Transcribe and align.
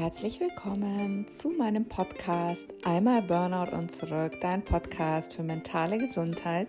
herzlich 0.00 0.40
willkommen 0.40 1.26
zu 1.28 1.50
meinem 1.50 1.84
Podcast 1.84 2.72
Einmal 2.86 3.20
Burnout 3.20 3.76
und 3.76 3.92
zurück, 3.92 4.32
dein 4.40 4.62
Podcast 4.62 5.34
für 5.34 5.42
mentale 5.42 5.98
Gesundheit. 5.98 6.68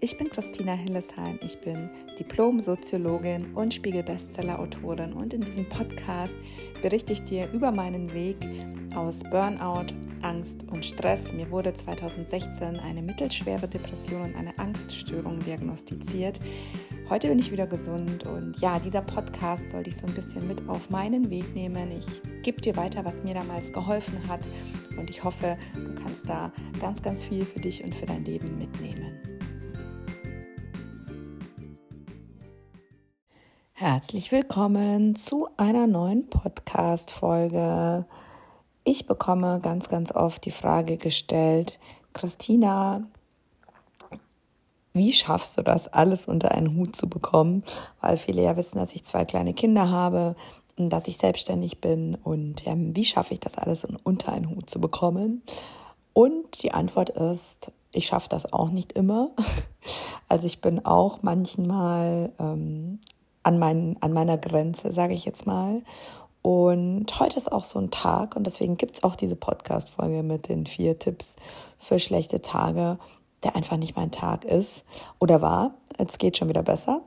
Ich 0.00 0.18
bin 0.18 0.28
Christina 0.28 0.74
Hillesheim, 0.74 1.38
ich 1.42 1.58
bin 1.62 1.88
Diplom-Soziologin 2.18 3.54
und 3.54 3.72
Spiegel-Bestseller-Autorin 3.72 5.14
und 5.14 5.32
in 5.32 5.40
diesem 5.40 5.66
Podcast 5.70 6.34
berichte 6.82 7.14
ich 7.14 7.22
dir 7.22 7.48
über 7.54 7.72
meinen 7.72 8.12
Weg 8.12 8.36
aus 8.94 9.22
Burnout, 9.24 9.94
Angst 10.20 10.66
und 10.70 10.84
Stress. 10.84 11.32
Mir 11.32 11.50
wurde 11.50 11.72
2016 11.72 12.78
eine 12.80 13.00
mittelschwere 13.00 13.68
Depression 13.68 14.20
und 14.20 14.36
eine 14.36 14.58
Angststörung 14.58 15.40
diagnostiziert. 15.40 16.40
Heute 17.08 17.28
bin 17.28 17.38
ich 17.38 17.52
wieder 17.52 17.68
gesund 17.68 18.26
und 18.26 18.58
ja, 18.58 18.80
dieser 18.80 19.00
Podcast 19.00 19.70
soll 19.70 19.84
dich 19.84 19.96
so 19.96 20.08
ein 20.08 20.14
bisschen 20.14 20.48
mit 20.48 20.68
auf 20.68 20.90
meinen 20.90 21.30
Weg 21.30 21.54
nehmen. 21.54 21.92
Ich 21.92 22.20
gebe 22.42 22.60
dir 22.60 22.74
weiter, 22.74 23.04
was 23.04 23.22
mir 23.22 23.32
damals 23.32 23.72
geholfen 23.72 24.26
hat 24.26 24.40
und 24.98 25.08
ich 25.08 25.22
hoffe, 25.22 25.56
du 25.74 25.94
kannst 26.02 26.28
da 26.28 26.50
ganz, 26.80 27.00
ganz 27.02 27.22
viel 27.22 27.44
für 27.44 27.60
dich 27.60 27.84
und 27.84 27.94
für 27.94 28.06
dein 28.06 28.24
Leben 28.24 28.58
mitnehmen. 28.58 29.12
Herzlich 33.74 34.32
willkommen 34.32 35.14
zu 35.14 35.46
einer 35.56 35.86
neuen 35.86 36.28
Podcast-Folge. 36.28 38.04
Ich 38.82 39.06
bekomme 39.06 39.60
ganz, 39.62 39.88
ganz 39.88 40.10
oft 40.10 40.44
die 40.44 40.50
Frage 40.50 40.96
gestellt, 40.96 41.78
Christina, 42.14 43.06
wie 44.96 45.12
schaffst 45.12 45.58
du 45.58 45.62
das, 45.62 45.88
alles 45.88 46.26
unter 46.26 46.52
einen 46.52 46.76
Hut 46.76 46.96
zu 46.96 47.08
bekommen? 47.08 47.62
Weil 48.00 48.16
viele 48.16 48.42
ja 48.42 48.56
wissen, 48.56 48.78
dass 48.78 48.94
ich 48.94 49.04
zwei 49.04 49.24
kleine 49.24 49.54
Kinder 49.54 49.90
habe 49.90 50.34
dass 50.76 51.08
ich 51.08 51.16
selbstständig 51.16 51.80
bin. 51.80 52.16
Und 52.22 52.64
ja, 52.64 52.74
wie 52.76 53.04
schaffe 53.04 53.34
ich 53.34 53.40
das 53.40 53.56
alles 53.56 53.86
unter 54.04 54.32
einen 54.32 54.50
Hut 54.50 54.68
zu 54.68 54.80
bekommen? 54.80 55.42
Und 56.12 56.62
die 56.62 56.72
Antwort 56.72 57.10
ist, 57.10 57.72
ich 57.92 58.06
schaffe 58.06 58.28
das 58.28 58.52
auch 58.52 58.70
nicht 58.70 58.92
immer. 58.92 59.30
Also 60.28 60.48
ich 60.48 60.60
bin 60.60 60.84
auch 60.84 61.22
manchmal 61.22 62.32
ähm, 62.40 62.98
an, 63.44 63.60
mein, 63.60 63.96
an 64.00 64.12
meiner 64.12 64.36
Grenze, 64.36 64.90
sage 64.90 65.14
ich 65.14 65.24
jetzt 65.24 65.46
mal. 65.46 65.84
Und 66.42 67.20
heute 67.20 67.36
ist 67.36 67.52
auch 67.52 67.62
so 67.62 67.78
ein 67.78 67.92
Tag 67.92 68.34
und 68.34 68.44
deswegen 68.44 68.76
gibt 68.76 68.96
es 68.96 69.04
auch 69.04 69.14
diese 69.14 69.36
Podcast-Folge 69.36 70.24
mit 70.24 70.48
den 70.48 70.66
vier 70.66 70.98
Tipps 70.98 71.36
für 71.78 72.00
schlechte 72.00 72.42
Tage, 72.42 72.98
der 73.44 73.56
einfach 73.56 73.76
nicht 73.76 73.96
mein 73.96 74.10
Tag 74.10 74.44
ist 74.44 74.84
oder 75.18 75.40
war. 75.42 75.74
Es 75.98 76.18
geht 76.18 76.36
schon 76.36 76.48
wieder 76.48 76.62
besser. 76.62 77.02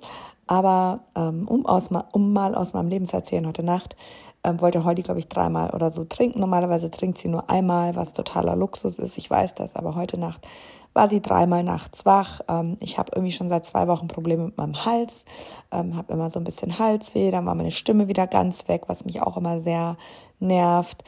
Aber 0.47 1.01
ähm, 1.15 1.47
um, 1.47 1.65
aus, 1.67 1.89
um 2.11 2.33
mal 2.33 2.55
aus 2.55 2.73
meinem 2.73 2.89
Leben 2.89 3.05
zu 3.05 3.15
erzählen, 3.15 3.45
heute 3.45 3.61
Nacht 3.61 3.95
ähm, 4.43 4.61
wollte 4.61 4.83
Holly, 4.83 5.03
glaube 5.03 5.19
ich, 5.19 5.27
dreimal 5.27 5.69
oder 5.71 5.91
so 5.91 6.05
trinken. 6.05 6.39
Normalerweise 6.39 6.89
trinkt 6.89 7.17
sie 7.17 7.27
nur 7.27 7.49
einmal, 7.49 7.95
was 7.95 8.13
totaler 8.13 8.55
Luxus 8.55 8.97
ist. 8.97 9.17
Ich 9.17 9.29
weiß 9.29 9.55
das, 9.55 9.75
aber 9.75 9.95
heute 9.95 10.17
Nacht 10.17 10.47
war 10.93 11.07
sie 11.07 11.21
dreimal 11.21 11.63
nachts 11.63 12.05
wach. 12.05 12.41
Ähm, 12.47 12.77
ich 12.79 12.97
habe 12.97 13.11
irgendwie 13.13 13.31
schon 13.31 13.49
seit 13.49 13.65
zwei 13.65 13.87
Wochen 13.87 14.07
Probleme 14.07 14.45
mit 14.45 14.57
meinem 14.57 14.85
Hals, 14.85 15.25
ähm, 15.71 15.95
habe 15.95 16.13
immer 16.13 16.29
so 16.29 16.39
ein 16.39 16.45
bisschen 16.45 16.79
Halsweh, 16.79 17.31
dann 17.31 17.45
war 17.45 17.55
meine 17.55 17.71
Stimme 17.71 18.07
wieder 18.07 18.27
ganz 18.27 18.67
weg, 18.67 18.83
was 18.87 19.05
mich 19.05 19.21
auch 19.21 19.37
immer 19.37 19.59
sehr 19.61 19.97
nervt 20.39 21.03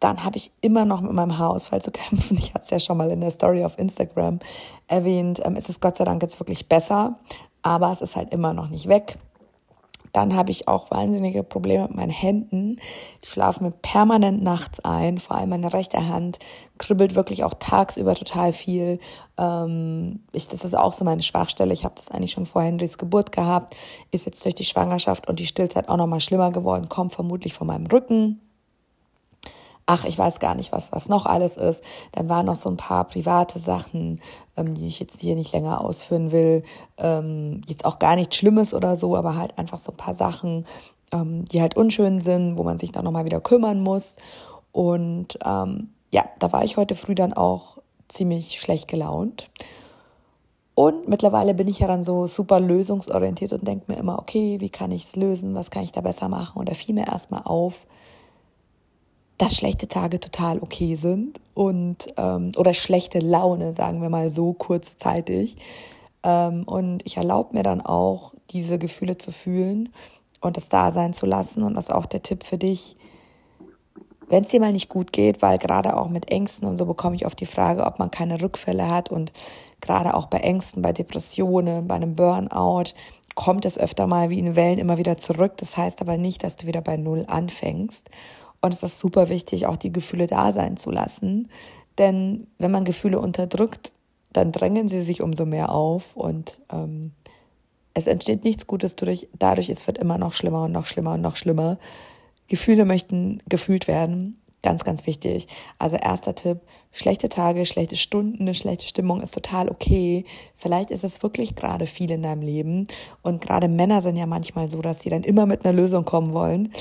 dann 0.00 0.24
habe 0.24 0.36
ich 0.36 0.50
immer 0.60 0.84
noch 0.84 1.00
mit 1.00 1.12
meinem 1.12 1.38
Haarausfall 1.38 1.80
zu 1.80 1.90
kämpfen. 1.90 2.36
Ich 2.38 2.54
hatte 2.54 2.64
es 2.64 2.70
ja 2.70 2.80
schon 2.80 2.96
mal 2.96 3.10
in 3.10 3.20
der 3.20 3.30
Story 3.30 3.64
auf 3.64 3.78
Instagram 3.78 4.40
erwähnt. 4.86 5.40
Ähm, 5.44 5.56
es 5.56 5.68
ist 5.68 5.80
Gott 5.80 5.96
sei 5.96 6.04
Dank 6.04 6.22
jetzt 6.22 6.40
wirklich 6.40 6.68
besser, 6.68 7.18
aber 7.62 7.90
es 7.92 8.02
ist 8.02 8.16
halt 8.16 8.32
immer 8.32 8.52
noch 8.52 8.68
nicht 8.68 8.88
weg. 8.88 9.18
Dann 10.14 10.36
habe 10.36 10.52
ich 10.52 10.68
auch 10.68 10.92
wahnsinnige 10.92 11.42
Probleme 11.42 11.88
mit 11.88 11.96
meinen 11.96 12.10
Händen. 12.10 12.76
Die 13.24 13.26
schlafen 13.26 13.64
mir 13.64 13.72
permanent 13.72 14.44
nachts 14.44 14.78
ein. 14.78 15.18
Vor 15.18 15.36
allem 15.36 15.48
meine 15.48 15.72
rechte 15.72 16.06
Hand 16.06 16.38
kribbelt 16.78 17.16
wirklich 17.16 17.42
auch 17.42 17.54
tagsüber 17.54 18.14
total 18.14 18.52
viel. 18.52 19.00
Ähm, 19.36 20.20
ich, 20.30 20.46
das 20.46 20.64
ist 20.64 20.76
auch 20.76 20.92
so 20.92 21.04
meine 21.04 21.24
Schwachstelle. 21.24 21.72
Ich 21.72 21.84
habe 21.84 21.96
das 21.96 22.12
eigentlich 22.12 22.30
schon 22.30 22.46
vor 22.46 22.62
Henrys 22.62 22.96
Geburt 22.96 23.32
gehabt. 23.32 23.74
Ist 24.12 24.24
jetzt 24.24 24.44
durch 24.44 24.54
die 24.54 24.64
Schwangerschaft 24.64 25.26
und 25.28 25.40
die 25.40 25.46
Stillzeit 25.46 25.88
auch 25.88 25.96
nochmal 25.96 26.20
schlimmer 26.20 26.52
geworden. 26.52 26.88
Kommt 26.88 27.12
vermutlich 27.12 27.52
von 27.52 27.66
meinem 27.66 27.86
Rücken 27.86 28.40
ach, 29.86 30.04
ich 30.04 30.18
weiß 30.18 30.40
gar 30.40 30.54
nicht, 30.54 30.72
was, 30.72 30.92
was 30.92 31.08
noch 31.08 31.26
alles 31.26 31.56
ist. 31.56 31.84
Dann 32.12 32.28
waren 32.28 32.46
noch 32.46 32.56
so 32.56 32.70
ein 32.70 32.76
paar 32.76 33.04
private 33.04 33.58
Sachen, 33.58 34.20
ähm, 34.56 34.74
die 34.74 34.86
ich 34.86 34.98
jetzt 34.98 35.20
hier 35.20 35.34
nicht 35.34 35.52
länger 35.52 35.82
ausführen 35.82 36.32
will. 36.32 36.62
Ähm, 36.96 37.60
jetzt 37.66 37.84
auch 37.84 37.98
gar 37.98 38.16
nichts 38.16 38.36
Schlimmes 38.36 38.72
oder 38.72 38.96
so, 38.96 39.16
aber 39.16 39.36
halt 39.36 39.58
einfach 39.58 39.78
so 39.78 39.92
ein 39.92 39.96
paar 39.96 40.14
Sachen, 40.14 40.66
ähm, 41.12 41.44
die 41.46 41.60
halt 41.60 41.76
unschön 41.76 42.20
sind, 42.20 42.56
wo 42.56 42.62
man 42.62 42.78
sich 42.78 42.92
dann 42.92 43.04
nochmal 43.04 43.24
wieder 43.24 43.40
kümmern 43.40 43.80
muss. 43.80 44.16
Und 44.72 45.38
ähm, 45.44 45.90
ja, 46.12 46.24
da 46.38 46.52
war 46.52 46.64
ich 46.64 46.76
heute 46.76 46.94
früh 46.94 47.14
dann 47.14 47.32
auch 47.32 47.78
ziemlich 48.08 48.60
schlecht 48.60 48.88
gelaunt. 48.88 49.50
Und 50.74 51.08
mittlerweile 51.08 51.54
bin 51.54 51.68
ich 51.68 51.78
ja 51.78 51.86
dann 51.86 52.02
so 52.02 52.26
super 52.26 52.58
lösungsorientiert 52.58 53.52
und 53.52 53.66
denke 53.66 53.92
mir 53.92 53.98
immer, 53.98 54.18
okay, 54.18 54.56
wie 54.60 54.70
kann 54.70 54.90
ich 54.90 55.04
es 55.04 55.16
lösen? 55.16 55.54
Was 55.54 55.70
kann 55.70 55.84
ich 55.84 55.92
da 55.92 56.00
besser 56.00 56.28
machen? 56.28 56.58
Und 56.58 56.68
da 56.68 56.74
fiel 56.74 56.94
mir 56.94 57.06
erstmal 57.06 57.42
auf, 57.44 57.86
dass 59.38 59.56
schlechte 59.56 59.88
Tage 59.88 60.20
total 60.20 60.58
okay 60.60 60.94
sind 60.94 61.40
und 61.54 62.06
ähm, 62.16 62.52
oder 62.56 62.74
schlechte 62.74 63.18
Laune, 63.18 63.72
sagen 63.72 64.00
wir 64.00 64.08
mal 64.08 64.30
so 64.30 64.52
kurzzeitig. 64.52 65.56
Ähm, 66.22 66.64
und 66.64 67.04
ich 67.04 67.16
erlaube 67.16 67.54
mir 67.56 67.62
dann 67.62 67.80
auch, 67.80 68.34
diese 68.50 68.78
Gefühle 68.78 69.18
zu 69.18 69.32
fühlen 69.32 69.88
und 70.40 70.56
das 70.56 70.68
da 70.68 70.92
sein 70.92 71.12
zu 71.12 71.26
lassen. 71.26 71.62
Und 71.62 71.74
das 71.74 71.86
ist 71.86 71.94
auch 71.94 72.06
der 72.06 72.22
Tipp 72.22 72.44
für 72.44 72.58
dich, 72.58 72.96
wenn 74.28 74.44
es 74.44 74.50
dir 74.50 74.60
mal 74.60 74.72
nicht 74.72 74.88
gut 74.88 75.12
geht, 75.12 75.42
weil 75.42 75.58
gerade 75.58 75.96
auch 75.96 76.08
mit 76.08 76.30
Ängsten 76.30 76.66
und 76.66 76.76
so 76.76 76.86
bekomme 76.86 77.16
ich 77.16 77.26
oft 77.26 77.38
die 77.40 77.46
Frage, 77.46 77.84
ob 77.84 77.98
man 77.98 78.10
keine 78.10 78.40
Rückfälle 78.40 78.88
hat 78.88 79.10
und 79.10 79.32
gerade 79.80 80.14
auch 80.14 80.26
bei 80.26 80.38
Ängsten, 80.38 80.82
bei 80.82 80.92
Depressionen, 80.92 81.88
bei 81.88 81.96
einem 81.96 82.14
Burnout 82.14 82.94
kommt 83.34 83.64
es 83.64 83.78
öfter 83.78 84.06
mal 84.06 84.30
wie 84.30 84.38
in 84.38 84.56
Wellen 84.56 84.78
immer 84.78 84.96
wieder 84.96 85.16
zurück. 85.16 85.54
Das 85.58 85.76
heißt 85.76 86.00
aber 86.00 86.16
nicht, 86.16 86.44
dass 86.44 86.56
du 86.56 86.66
wieder 86.66 86.80
bei 86.80 86.96
Null 86.96 87.24
anfängst. 87.26 88.08
Und 88.64 88.72
es 88.72 88.82
ist 88.82 88.98
super 88.98 89.28
wichtig, 89.28 89.66
auch 89.66 89.76
die 89.76 89.92
Gefühle 89.92 90.26
da 90.26 90.50
sein 90.50 90.78
zu 90.78 90.90
lassen. 90.90 91.50
Denn 91.98 92.46
wenn 92.56 92.70
man 92.70 92.84
Gefühle 92.84 93.20
unterdrückt, 93.20 93.92
dann 94.32 94.52
drängen 94.52 94.88
sie 94.88 95.02
sich 95.02 95.20
umso 95.20 95.44
mehr 95.44 95.70
auf 95.70 96.16
und 96.16 96.62
ähm, 96.72 97.12
es 97.92 98.06
entsteht 98.06 98.42
nichts 98.42 98.66
Gutes 98.66 98.96
dadurch, 98.96 99.28
dadurch, 99.38 99.68
es 99.68 99.86
wird 99.86 99.98
immer 99.98 100.16
noch 100.16 100.32
schlimmer 100.32 100.64
und 100.64 100.72
noch 100.72 100.86
schlimmer 100.86 101.12
und 101.12 101.20
noch 101.20 101.36
schlimmer. 101.36 101.76
Gefühle 102.48 102.86
möchten 102.86 103.42
gefühlt 103.50 103.86
werden. 103.86 104.40
Ganz, 104.62 104.82
ganz 104.82 105.06
wichtig. 105.06 105.46
Also 105.78 105.96
erster 105.96 106.34
Tipp, 106.34 106.60
schlechte 106.90 107.28
Tage, 107.28 107.66
schlechte 107.66 107.96
Stunden, 107.96 108.40
eine 108.40 108.54
schlechte 108.54 108.88
Stimmung 108.88 109.20
ist 109.20 109.34
total 109.34 109.68
okay. 109.68 110.24
Vielleicht 110.56 110.90
ist 110.90 111.04
es 111.04 111.22
wirklich 111.22 111.54
gerade 111.54 111.84
viel 111.84 112.10
in 112.10 112.22
deinem 112.22 112.40
Leben. 112.40 112.86
Und 113.20 113.42
gerade 113.42 113.68
Männer 113.68 114.00
sind 114.00 114.16
ja 114.16 114.24
manchmal 114.24 114.70
so, 114.70 114.80
dass 114.80 115.02
sie 115.02 115.10
dann 115.10 115.22
immer 115.22 115.44
mit 115.44 115.66
einer 115.66 115.74
Lösung 115.74 116.06
kommen 116.06 116.32
wollen. 116.32 116.72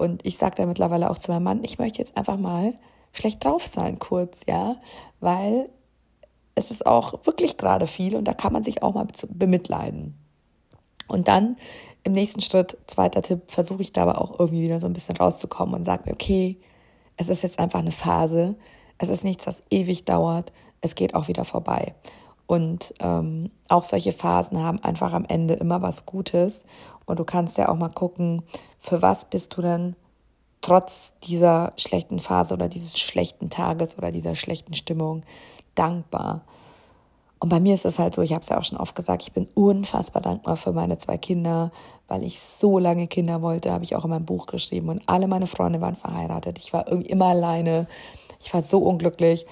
Und 0.00 0.24
ich 0.24 0.38
sage 0.38 0.56
da 0.56 0.64
mittlerweile 0.64 1.10
auch 1.10 1.18
zu 1.18 1.30
meinem 1.30 1.42
Mann, 1.42 1.62
ich 1.62 1.78
möchte 1.78 1.98
jetzt 1.98 2.16
einfach 2.16 2.38
mal 2.38 2.72
schlecht 3.12 3.44
drauf 3.44 3.66
sein, 3.66 3.98
kurz, 3.98 4.46
ja, 4.48 4.76
weil 5.20 5.68
es 6.54 6.70
ist 6.70 6.86
auch 6.86 7.26
wirklich 7.26 7.58
gerade 7.58 7.86
viel 7.86 8.16
und 8.16 8.24
da 8.24 8.32
kann 8.32 8.54
man 8.54 8.62
sich 8.62 8.82
auch 8.82 8.94
mal 8.94 9.06
bemitleiden. 9.28 10.14
Und 11.06 11.28
dann 11.28 11.58
im 12.02 12.14
nächsten 12.14 12.40
Schritt, 12.40 12.78
zweiter 12.86 13.20
Tipp, 13.20 13.42
versuche 13.48 13.82
ich 13.82 13.92
da 13.92 14.04
aber 14.04 14.22
auch 14.22 14.40
irgendwie 14.40 14.62
wieder 14.62 14.80
so 14.80 14.86
ein 14.86 14.94
bisschen 14.94 15.18
rauszukommen 15.18 15.74
und 15.74 15.84
sage 15.84 16.04
mir, 16.06 16.14
okay, 16.14 16.58
es 17.18 17.28
ist 17.28 17.42
jetzt 17.42 17.58
einfach 17.58 17.80
eine 17.80 17.92
Phase, 17.92 18.56
es 18.96 19.10
ist 19.10 19.22
nichts, 19.22 19.46
was 19.46 19.60
ewig 19.68 20.06
dauert, 20.06 20.50
es 20.80 20.94
geht 20.94 21.14
auch 21.14 21.28
wieder 21.28 21.44
vorbei. 21.44 21.94
Und 22.50 22.94
ähm, 22.98 23.52
auch 23.68 23.84
solche 23.84 24.10
Phasen 24.10 24.60
haben 24.60 24.82
einfach 24.82 25.12
am 25.12 25.24
Ende 25.24 25.54
immer 25.54 25.82
was 25.82 26.04
Gutes. 26.04 26.64
Und 27.06 27.20
du 27.20 27.24
kannst 27.24 27.58
ja 27.58 27.68
auch 27.68 27.76
mal 27.76 27.90
gucken, 27.90 28.42
für 28.80 29.00
was 29.02 29.26
bist 29.26 29.56
du 29.56 29.62
denn 29.62 29.94
trotz 30.60 31.14
dieser 31.20 31.72
schlechten 31.76 32.18
Phase 32.18 32.52
oder 32.54 32.66
dieses 32.66 32.98
schlechten 32.98 33.50
Tages 33.50 33.96
oder 33.96 34.10
dieser 34.10 34.34
schlechten 34.34 34.74
Stimmung 34.74 35.22
dankbar. 35.76 36.40
Und 37.38 37.50
bei 37.50 37.60
mir 37.60 37.72
ist 37.72 37.84
es 37.84 38.00
halt 38.00 38.16
so, 38.16 38.22
ich 38.22 38.32
habe 38.32 38.42
es 38.42 38.48
ja 38.48 38.58
auch 38.58 38.64
schon 38.64 38.78
oft 38.78 38.96
gesagt, 38.96 39.22
ich 39.22 39.32
bin 39.32 39.48
unfassbar 39.54 40.20
dankbar 40.20 40.56
für 40.56 40.72
meine 40.72 40.98
zwei 40.98 41.18
Kinder, 41.18 41.70
weil 42.08 42.24
ich 42.24 42.40
so 42.40 42.80
lange 42.80 43.06
Kinder 43.06 43.42
wollte, 43.42 43.70
habe 43.70 43.84
ich 43.84 43.94
auch 43.94 44.02
in 44.02 44.10
meinem 44.10 44.26
Buch 44.26 44.46
geschrieben. 44.46 44.88
Und 44.88 45.02
alle 45.06 45.28
meine 45.28 45.46
Freunde 45.46 45.80
waren 45.80 45.94
verheiratet. 45.94 46.58
Ich 46.58 46.72
war 46.72 46.88
irgendwie 46.88 47.10
immer 47.10 47.26
alleine. 47.26 47.86
Ich 48.40 48.52
war 48.52 48.60
so 48.60 48.78
unglücklich. 48.78 49.46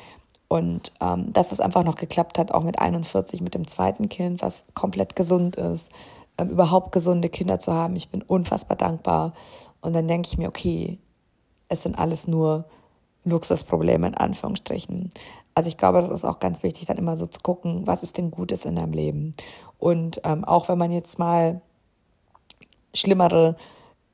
Und 0.49 0.93
ähm, 1.01 1.33
dass 1.33 1.53
es 1.53 1.61
einfach 1.61 1.85
noch 1.85 1.97
geklappt 1.97 2.39
hat, 2.39 2.53
auch 2.53 2.63
mit 2.63 2.79
41, 2.79 3.43
mit 3.43 3.55
dem 3.55 3.67
zweiten 3.67 4.09
Kind, 4.09 4.41
was 4.41 4.65
komplett 4.75 5.15
gesund 5.15 5.57
ist, 5.57 5.91
ähm, 6.39 6.49
überhaupt 6.49 6.93
gesunde 6.93 7.29
Kinder 7.29 7.59
zu 7.59 7.73
haben. 7.73 7.97
Ich 7.97 8.11
bin 8.11 8.23
unfassbar 8.23 8.77
dankbar. 8.77 9.35
Und 9.83 9.93
dann 9.95 10.09
denke 10.09 10.29
ich 10.29 10.39
mir, 10.39 10.49
okay, 10.49 10.99
es 11.69 11.83
sind 11.83 11.99
alles 11.99 12.27
nur 12.27 12.65
Luxusprobleme 13.25 14.07
in 14.07 14.15
Anführungsstrichen. 14.15 15.11
Also 15.55 15.69
ich 15.69 15.77
glaube, 15.77 16.01
das 16.01 16.11
ist 16.11 16.25
auch 16.25 16.39
ganz 16.39 16.63
wichtig, 16.63 16.87
dann 16.87 16.97
immer 16.99 17.17
so 17.17 17.27
zu 17.27 17.41
gucken, 17.41 17.87
was 17.87 18.03
ist 18.03 18.17
denn 18.17 18.31
Gutes 18.31 18.65
in 18.65 18.77
deinem 18.77 18.93
Leben. 18.93 19.35
Und 19.79 20.21
ähm, 20.25 20.45
auch 20.45 20.69
wenn 20.69 20.79
man 20.79 20.91
jetzt 20.91 21.19
mal 21.19 21.61
schlimmere 22.95 23.57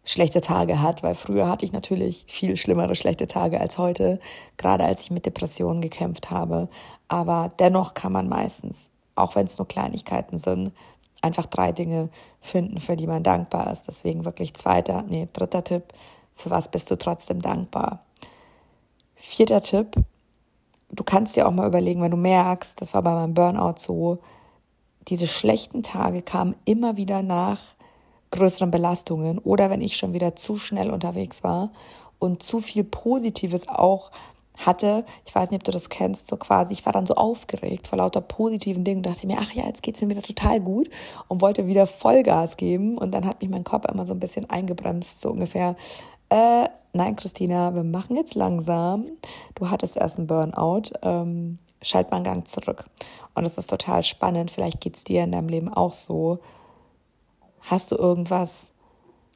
schlechte 0.05 0.41
Tage 0.41 0.81
hat, 0.81 1.03
weil 1.03 1.15
früher 1.15 1.49
hatte 1.49 1.65
ich 1.65 1.73
natürlich 1.73 2.25
viel 2.29 2.57
schlimmere 2.57 2.95
schlechte 2.95 3.27
Tage 3.27 3.61
als 3.61 3.79
heute, 3.79 4.21
gerade 4.57 4.85
als 4.85 5.03
ich 5.03 5.11
mit 5.11 5.27
Depressionen 5.27 5.81
gekämpft 5.81 6.31
habe. 6.31 6.69
Aber 7.09 7.53
dennoch 7.59 7.95
kann 7.95 8.13
man 8.13 8.29
meistens, 8.29 8.91
auch 9.15 9.35
wenn 9.35 9.47
es 9.47 9.59
nur 9.59 9.67
Kleinigkeiten 9.67 10.39
sind, 10.39 10.73
einfach 11.23 11.47
drei 11.47 11.73
Dinge 11.73 12.11
finden, 12.41 12.81
für 12.81 12.97
die 12.97 13.07
man 13.07 13.23
dankbar 13.23 13.73
ist. 13.73 13.89
Deswegen 13.89 14.27
wirklich 14.27 14.55
zweiter, 14.55 15.03
nee, 15.09 15.27
dritter 15.33 15.65
Tipp, 15.65 15.85
für 16.35 16.51
was 16.51 16.71
bist 16.71 16.91
du 16.91 16.99
trotzdem 16.99 17.41
dankbar? 17.41 18.05
Vierter 19.15 19.63
Tipp, 19.63 19.97
du 20.91 21.03
kannst 21.03 21.37
dir 21.37 21.49
auch 21.49 21.53
mal 21.53 21.67
überlegen, 21.67 22.03
wenn 22.03 22.11
du 22.11 22.17
merkst, 22.19 22.81
das 22.81 22.93
war 22.93 23.03
bei 23.03 23.15
meinem 23.15 23.33
Burnout 23.33 23.77
so, 23.79 24.19
diese 25.09 25.27
schlechten 25.27 25.83
Tage 25.83 26.23
kamen 26.23 26.57
immer 26.65 26.97
wieder 26.97 27.23
nach 27.23 27.61
größeren 28.35 28.71
Belastungen 28.71 29.39
oder 29.39 29.71
wenn 29.71 29.81
ich 29.81 29.97
schon 29.97 30.13
wieder 30.13 30.37
zu 30.37 30.57
schnell 30.57 30.91
unterwegs 30.91 31.43
war 31.43 31.73
und 32.19 32.43
zu 32.43 32.61
viel 32.61 32.85
Positives 32.85 33.69
auch 33.69 34.11
hatte. 34.57 35.05
Ich 35.25 35.35
weiß 35.35 35.51
nicht, 35.51 35.61
ob 35.61 35.65
du 35.65 35.73
das 35.73 35.89
kennst, 35.89 36.29
so 36.29 36.37
quasi. 36.37 36.73
Ich 36.73 36.87
war 36.87 36.93
dann 36.93 37.07
so 37.07 37.15
aufgeregt 37.15 37.89
vor 37.89 37.99
lauter 37.99 38.21
positiven 38.21 38.85
Dingen. 38.85 39.03
Dachte 39.03 39.19
ich 39.19 39.27
mir, 39.27 39.39
ach 39.41 39.53
ja, 39.53 39.67
jetzt 39.67 39.83
geht's 39.83 40.01
mir 40.01 40.09
wieder 40.09 40.23
total 40.23 40.61
gut 40.61 40.89
und 41.29 41.41
wollte 41.41 41.67
wieder 41.67 41.87
Vollgas 41.87 42.57
geben. 42.57 42.97
Und 42.97 43.13
dann 43.13 43.27
hat 43.27 43.41
mich 43.41 43.51
mein 43.51 43.65
Kopf 43.65 43.85
immer 43.87 44.07
so 44.07 44.13
ein 44.13 44.21
bisschen 44.21 44.49
eingebremst, 44.49 45.21
so 45.21 45.31
ungefähr. 45.31 45.77
Äh, 46.29 46.69
nein, 46.93 47.17
Christina, 47.17 47.75
wir 47.75 47.85
machen 47.85 48.17
jetzt 48.17 48.35
langsam. 48.35 49.07
Du 49.55 49.71
hattest 49.71 49.97
erst 49.97 50.19
einen 50.19 50.29
Burnout. 50.29 50.93
Ähm, 51.03 51.59
schalt 51.83 52.11
mal 52.11 52.19
einen 52.19 52.25
Gang 52.25 52.49
zurück. 52.49 52.85
Und 53.35 53.45
es 53.45 53.59
ist 53.59 53.69
total 53.69 54.03
spannend. 54.03 54.51
Vielleicht 54.51 54.81
geht's 54.81 55.05
dir 55.05 55.25
in 55.25 55.33
deinem 55.33 55.49
Leben 55.49 55.73
auch 55.73 55.93
so. 55.93 56.39
Hast 57.65 57.93
du 57.93 57.97
irgendwas 57.97 58.73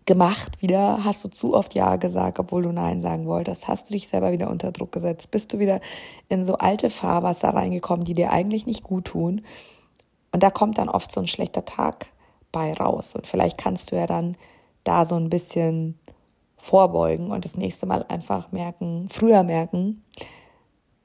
gemacht 0.04 0.60
wieder? 0.60 1.04
Hast 1.04 1.24
du 1.24 1.28
zu 1.28 1.54
oft 1.54 1.74
Ja 1.74 1.96
gesagt, 1.96 2.38
obwohl 2.38 2.62
du 2.62 2.72
Nein 2.72 3.00
sagen 3.00 3.26
wolltest? 3.26 3.68
Hast 3.68 3.88
du 3.88 3.94
dich 3.94 4.08
selber 4.08 4.32
wieder 4.32 4.50
unter 4.50 4.70
Druck 4.70 4.92
gesetzt? 4.92 5.30
Bist 5.30 5.52
du 5.52 5.58
wieder 5.58 5.80
in 6.28 6.44
so 6.44 6.58
alte 6.58 6.90
Fahrwasser 6.90 7.48
reingekommen, 7.48 8.04
die 8.04 8.14
dir 8.14 8.30
eigentlich 8.30 8.66
nicht 8.66 8.84
gut 8.84 9.06
tun? 9.06 9.42
Und 10.30 10.42
da 10.42 10.50
kommt 10.50 10.76
dann 10.76 10.90
oft 10.90 11.10
so 11.10 11.20
ein 11.20 11.26
schlechter 11.26 11.64
Tag 11.64 12.06
bei 12.52 12.74
raus. 12.74 13.14
Und 13.14 13.26
vielleicht 13.26 13.56
kannst 13.56 13.92
du 13.92 13.96
ja 13.96 14.06
dann 14.06 14.36
da 14.84 15.06
so 15.06 15.14
ein 15.14 15.30
bisschen 15.30 15.98
vorbeugen 16.58 17.30
und 17.30 17.44
das 17.44 17.56
nächste 17.56 17.86
Mal 17.86 18.04
einfach 18.08 18.52
merken, 18.52 19.08
früher 19.10 19.42
merken, 19.42 20.04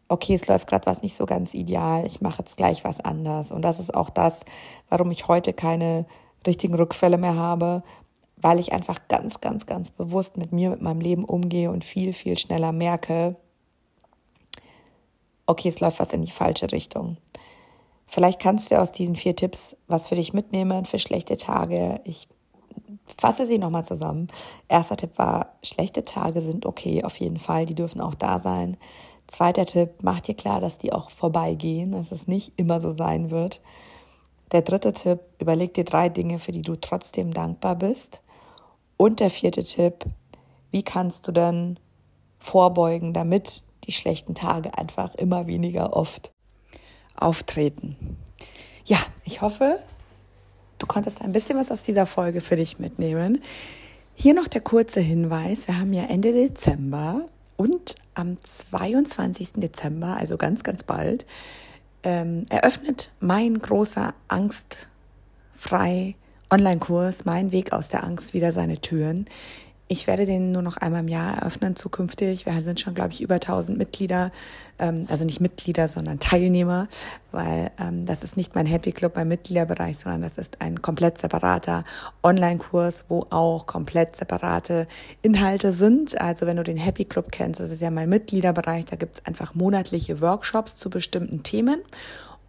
okay, 0.08 0.34
es 0.34 0.48
läuft 0.48 0.68
gerade 0.68 0.86
was 0.86 1.02
nicht 1.02 1.16
so 1.16 1.26
ganz 1.26 1.54
ideal, 1.54 2.06
ich 2.06 2.22
mache 2.22 2.40
jetzt 2.40 2.58
gleich 2.58 2.84
was 2.84 3.00
anders. 3.00 3.52
Und 3.52 3.62
das 3.62 3.80
ist 3.80 3.94
auch 3.94 4.10
das, 4.10 4.46
warum 4.90 5.12
ich 5.12 5.28
heute 5.28 5.54
keine 5.54 6.06
richtigen 6.46 6.76
Rückfälle 6.76 7.18
mehr 7.18 7.36
habe, 7.36 7.84
weil 8.38 8.60
ich 8.60 8.74
einfach 8.74 9.08
ganz, 9.08 9.42
ganz, 9.42 9.66
ganz 9.66 9.92
bewusst 9.92 10.38
mit 10.38 10.52
mir, 10.52 10.70
mit 10.70 10.82
meinem 10.82 11.02
Leben 11.02 11.26
umgehe 11.26 11.72
und 11.72 11.84
viel, 11.84 12.14
viel 12.14 12.38
schneller 12.38 12.72
merke, 12.72 13.36
okay, 15.46 15.70
es 15.70 15.80
läuft 15.80 16.00
was 16.00 16.14
in 16.14 16.24
die 16.24 16.32
falsche 16.32 16.72
Richtung. 16.72 17.18
Vielleicht 18.08 18.40
kannst 18.40 18.72
du 18.72 18.80
aus 18.80 18.92
diesen 18.92 19.16
vier 19.16 19.36
Tipps 19.36 19.76
was 19.88 20.08
für 20.08 20.16
dich 20.16 20.34
mitnehmen 20.34 20.86
für 20.86 21.00
schlechte 21.00 21.38
Tage. 21.38 22.02
Ich 22.04 22.28
fasse 23.18 23.46
sie 23.46 23.58
nochmal 23.58 23.86
zusammen. 23.86 24.28
Erster 24.68 24.98
Tipp 24.98 25.18
war, 25.18 25.56
schlechte 25.64 26.06
Tage 26.06 26.42
sind 26.42 26.66
okay, 26.66 27.04
auf 27.04 27.18
jeden 27.18 27.38
Fall, 27.38 27.66
die 27.66 27.76
dürfen 27.76 28.02
auch 28.02 28.16
da 28.16 28.40
sein. 28.40 28.78
Zweiter 29.28 29.66
Tipp, 29.66 29.92
mach 30.02 30.20
dir 30.20 30.36
klar, 30.36 30.60
dass 30.60 30.78
die 30.78 30.94
auch 30.94 31.10
vorbeigehen, 31.10 31.94
dass 31.94 32.12
es 32.12 32.28
nicht 32.28 32.54
immer 32.58 32.80
so 32.80 32.96
sein 32.96 33.32
wird. 33.32 33.62
Der 34.54 34.62
dritte 34.62 34.94
Tipp, 34.94 35.20
überleg 35.40 35.74
dir 35.74 35.84
drei 35.84 36.10
Dinge, 36.10 36.40
für 36.40 36.52
die 36.52 36.62
du 36.62 36.76
trotzdem 36.76 37.34
dankbar 37.34 37.76
bist. 37.76 38.22
Und 38.96 39.20
der 39.20 39.30
vierte 39.30 39.64
Tipp, 39.64 40.06
wie 40.72 40.84
kannst 40.84 41.28
du 41.28 41.32
dann 41.32 41.80
vorbeugen, 42.40 43.14
damit 43.14 43.64
die 43.86 43.92
schlechten 43.92 44.36
Tage 44.36 44.78
einfach 44.78 45.16
immer 45.16 45.48
weniger 45.48 45.94
oft 45.94 46.32
auftreten. 47.16 48.18
Ja, 48.86 48.98
ich 49.24 49.42
hoffe, 49.42 49.80
du 50.78 50.88
konntest 50.88 51.22
ein 51.22 51.32
bisschen 51.32 51.58
was 51.58 51.72
aus 51.72 51.84
dieser 51.84 52.06
Folge 52.06 52.42
für 52.42 52.56
dich 52.56 52.80
mitnehmen. 52.80 53.42
Hier 54.16 54.34
noch 54.34 54.48
der 54.48 54.62
kurze 54.62 55.00
Hinweis, 55.00 55.68
wir 55.68 55.80
haben 55.80 55.94
ja 55.94 56.04
Ende 56.04 56.34
Dezember 56.34 57.22
und 57.58 57.96
am 58.14 58.38
22. 58.44 59.54
Dezember, 59.54 60.18
also 60.18 60.38
ganz, 60.38 60.64
ganz 60.64 60.84
bald, 60.84 61.26
ähm, 62.04 62.44
eröffnet 62.50 63.12
mein 63.20 63.60
großer 63.60 64.14
angstfrei 64.28 66.16
Online-Kurs 66.50 67.26
Mein 67.26 67.52
Weg 67.52 67.74
aus 67.74 67.90
der 67.90 68.04
Angst 68.04 68.34
wieder 68.34 68.52
seine 68.52 68.80
Türen. 68.80 69.26
Ich 69.94 70.08
werde 70.08 70.26
den 70.26 70.52
nur 70.52 70.64
noch 70.64 70.78
einmal 70.78 71.02
im 71.02 71.08
Jahr 71.08 71.38
eröffnen 71.38 71.76
zukünftig. 71.76 72.48
Wir 72.48 72.64
sind 72.64 72.80
schon, 72.80 72.96
glaube 72.96 73.14
ich, 73.14 73.22
über 73.22 73.36
1000 73.36 73.78
Mitglieder, 73.78 74.32
ähm, 74.80 75.06
also 75.08 75.24
nicht 75.24 75.40
Mitglieder, 75.40 75.88
sondern 75.88 76.18
Teilnehmer, 76.18 76.88
weil 77.32 77.70
ähm, 77.80 78.08
das 78.08 78.24
ist 78.24 78.36
nicht 78.36 78.56
mein 78.56 78.66
Happy 78.66 78.92
Club 78.92 79.14
beim 79.14 79.28
Mitgliederbereich, 79.28 80.00
sondern 80.00 80.24
das 80.24 80.40
ist 80.40 80.62
ein 80.62 80.82
komplett 80.82 81.20
separater 81.20 81.84
Online-Kurs, 82.24 83.06
wo 83.08 83.28
auch 83.30 83.68
komplett 83.68 84.16
separate 84.16 84.88
Inhalte 85.22 85.72
sind. 85.72 86.20
Also 86.20 86.48
wenn 86.48 86.58
du 86.58 86.64
den 86.64 86.78
Happy 86.78 87.06
Club 87.06 87.32
kennst, 87.32 87.60
das 87.60 87.70
ist 87.70 87.82
ja 87.84 87.92
mein 87.92 88.10
Mitgliederbereich, 88.10 88.86
da 88.86 88.96
gibt 88.96 89.20
es 89.20 89.26
einfach 89.28 89.54
monatliche 89.54 90.22
Workshops 90.22 90.76
zu 90.76 90.90
bestimmten 90.90 91.44
Themen. 91.44 91.84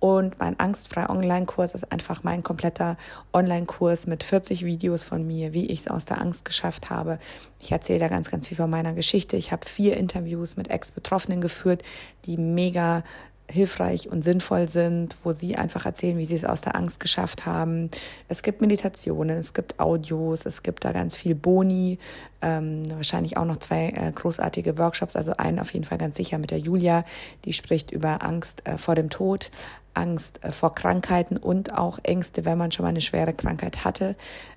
Und 0.04 0.38
mein 0.38 0.60
angstfrei 0.60 1.08
Online-Kurs 1.08 1.72
ist 1.74 1.90
einfach 1.90 2.24
mein 2.24 2.42
kompletter 2.42 2.98
Online-Kurs 3.32 4.06
mit 4.06 4.22
40 4.22 4.62
Videos 4.62 5.02
von 5.02 5.26
mir, 5.26 5.54
wie 5.54 5.64
ich 5.64 5.80
es 5.80 5.88
aus 5.88 6.04
der 6.04 6.20
Angst 6.20 6.44
geschafft 6.44 6.90
habe. 6.90 7.18
Ich 7.58 7.72
erzähle 7.72 8.00
da 8.00 8.08
ganz, 8.08 8.30
ganz 8.30 8.46
viel 8.46 8.58
von 8.58 8.68
meiner 8.68 8.92
Geschichte. 8.92 9.38
Ich 9.38 9.50
habe 9.50 9.66
vier 9.66 9.96
Interviews 9.96 10.58
mit 10.58 10.68
Ex-Betroffenen 10.68 11.40
geführt, 11.40 11.82
die 12.26 12.36
mega 12.36 13.02
hilfreich 13.50 14.10
und 14.10 14.22
sinnvoll 14.22 14.68
sind, 14.68 15.16
wo 15.22 15.32
sie 15.32 15.56
einfach 15.56 15.84
erzählen, 15.84 16.16
wie 16.18 16.24
sie 16.24 16.34
es 16.34 16.44
aus 16.44 16.62
der 16.62 16.76
Angst 16.76 16.98
geschafft 16.98 17.46
haben. 17.46 17.90
Es 18.28 18.42
gibt 18.42 18.60
Meditationen, 18.60 19.38
es 19.38 19.54
gibt 19.54 19.78
Audios, 19.78 20.46
es 20.46 20.62
gibt 20.62 20.84
da 20.84 20.92
ganz 20.92 21.14
viel 21.14 21.34
Boni, 21.34 21.98
ähm, 22.40 22.84
wahrscheinlich 22.90 23.36
auch 23.36 23.44
noch 23.44 23.58
zwei 23.58 23.88
äh, 23.90 24.12
großartige 24.12 24.78
Workshops, 24.78 25.14
also 25.14 25.36
einen 25.36 25.58
auf 25.58 25.72
jeden 25.72 25.84
Fall 25.84 25.98
ganz 25.98 26.16
sicher 26.16 26.38
mit 26.38 26.50
der 26.50 26.58
Julia, 26.58 27.04
die 27.44 27.52
spricht 27.52 27.90
über 27.90 28.24
Angst 28.24 28.66
äh, 28.66 28.78
vor 28.78 28.94
dem 28.94 29.10
Tod, 29.10 29.50
Angst 29.92 30.42
äh, 30.42 30.50
vor 30.50 30.74
Krankheiten 30.74 31.36
und 31.36 31.76
auch 31.76 31.98
Ängste, 32.02 32.44
wenn 32.44 32.58
man 32.58 32.72
schon 32.72 32.84
mal 32.84 32.90
eine 32.90 33.00
schwere 33.00 33.34
Krankheit 33.34 33.84
hatte. 33.84 34.16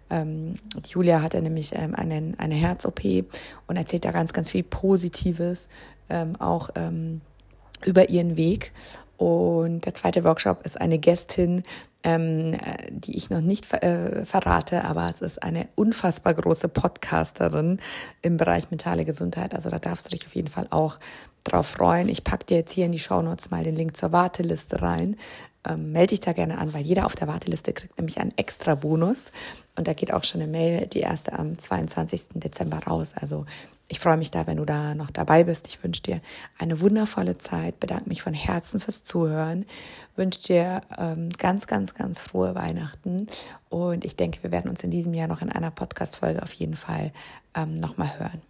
Ähm, 0.09 0.59
Julia 0.87 1.21
hatte 1.21 1.41
nämlich 1.41 1.75
ähm, 1.75 1.93
eine, 1.93 2.33
eine 2.37 2.55
Herz-OP 2.55 3.01
und 3.67 3.75
erzählt 3.75 4.05
da 4.05 4.11
ganz, 4.11 4.33
ganz 4.33 4.49
viel 4.51 4.63
Positives, 4.63 5.67
ähm, 6.09 6.35
auch 6.37 6.69
ähm, 6.75 7.21
über 7.85 8.09
ihren 8.09 8.37
Weg. 8.37 8.73
Und 9.17 9.85
der 9.85 9.93
zweite 9.93 10.23
Workshop 10.23 10.63
ist 10.65 10.79
eine 10.79 10.99
Gästin, 10.99 11.63
ähm, 12.03 12.55
die 12.89 13.17
ich 13.17 13.29
noch 13.29 13.41
nicht 13.41 13.71
äh, 13.73 14.25
verrate, 14.25 14.85
aber 14.85 15.09
es 15.09 15.21
ist 15.21 15.41
eine 15.41 15.67
unfassbar 15.75 16.35
große 16.35 16.69
Podcasterin 16.69 17.79
im 18.21 18.37
Bereich 18.37 18.69
mentale 18.69 19.03
Gesundheit. 19.03 19.55
Also 19.55 19.69
da 19.69 19.79
darfst 19.79 20.05
du 20.05 20.11
dich 20.11 20.25
auf 20.25 20.35
jeden 20.35 20.47
Fall 20.47 20.67
auch 20.69 20.99
drauf 21.43 21.67
freuen. 21.67 22.09
Ich 22.09 22.23
packe 22.23 22.45
dir 22.45 22.57
jetzt 22.57 22.71
hier 22.71 22.85
in 22.85 22.91
die 22.91 22.99
Shownotes 22.99 23.49
mal 23.49 23.63
den 23.63 23.75
Link 23.75 23.97
zur 23.97 24.11
Warteliste 24.11 24.81
rein. 24.81 25.15
Ähm, 25.67 25.91
melde 25.91 26.09
dich 26.09 26.19
da 26.19 26.33
gerne 26.33 26.57
an, 26.57 26.73
weil 26.73 26.83
jeder 26.83 27.05
auf 27.05 27.15
der 27.15 27.27
Warteliste 27.27 27.73
kriegt 27.73 27.97
nämlich 27.97 28.19
einen 28.19 28.37
extra 28.37 28.75
Bonus. 28.75 29.31
Und 29.75 29.87
da 29.87 29.93
geht 29.93 30.13
auch 30.13 30.23
schon 30.23 30.41
eine 30.41 30.51
Mail, 30.51 30.87
die 30.87 31.01
erste 31.01 31.37
am 31.37 31.57
22. 31.57 32.29
Dezember 32.35 32.79
raus. 32.79 33.13
Also 33.15 33.45
ich 33.89 33.99
freue 33.99 34.17
mich 34.17 34.31
da, 34.31 34.47
wenn 34.47 34.57
du 34.57 34.65
da 34.65 34.95
noch 34.95 35.11
dabei 35.11 35.43
bist. 35.43 35.67
Ich 35.67 35.81
wünsche 35.83 36.01
dir 36.01 36.21
eine 36.57 36.81
wundervolle 36.81 37.37
Zeit, 37.37 37.79
bedanke 37.79 38.09
mich 38.09 38.21
von 38.21 38.33
Herzen 38.33 38.79
fürs 38.79 39.03
Zuhören, 39.03 39.65
wünsche 40.15 40.41
dir 40.41 40.81
ähm, 40.97 41.29
ganz, 41.37 41.67
ganz, 41.67 41.93
ganz 41.93 42.21
frohe 42.21 42.53
Weihnachten 42.53 43.27
und 43.69 44.03
ich 44.03 44.15
denke, 44.15 44.43
wir 44.43 44.51
werden 44.51 44.69
uns 44.69 44.83
in 44.83 44.91
diesem 44.91 45.13
Jahr 45.13 45.27
noch 45.27 45.41
in 45.41 45.49
einer 45.49 45.71
Podcast-Folge 45.71 46.43
auf 46.43 46.51
jeden 46.53 46.75
Fall 46.75 47.13
ähm, 47.55 47.77
nochmal 47.77 48.19
hören. 48.19 48.41